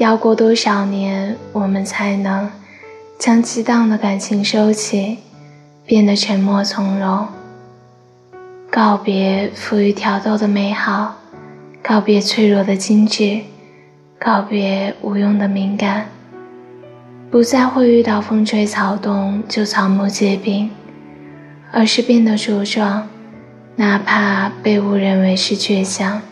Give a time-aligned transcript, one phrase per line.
[0.00, 2.50] 要过多少年我们才能
[3.18, 5.18] 将激荡的感情收起
[5.84, 7.28] 变得沉默从容。
[8.70, 11.18] 告别浮于挑逗的美好
[11.82, 13.42] 告别脆弱的精致
[14.18, 16.06] 告别无用的敏感。
[17.30, 20.70] 不再会遇到风吹草动就草木皆兵
[21.70, 23.06] 而是变得茁壮
[23.76, 26.22] 哪怕被误认为是倔强。